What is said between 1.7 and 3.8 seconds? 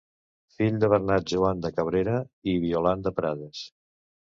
Cabrera i Violant de Prades.